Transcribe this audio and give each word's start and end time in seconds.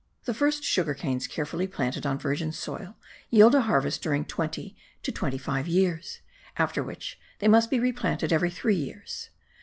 The 0.25 0.33
first 0.33 0.63
sugar 0.63 0.95
canes 0.95 1.27
carefully 1.27 1.67
planted 1.67 2.07
on 2.07 2.17
virgin 2.17 2.51
soil 2.51 2.95
yield 3.29 3.53
a 3.53 3.61
harvest 3.61 4.01
during 4.01 4.25
twenty 4.25 4.75
to 5.03 5.11
twenty 5.11 5.37
five 5.37 5.67
years, 5.67 6.21
after 6.57 6.81
which 6.81 7.19
they 7.37 7.47
must 7.47 7.69
be 7.69 7.79
replanted 7.79 8.33
every 8.33 8.49
three 8.49 8.77
years. 8.77 9.29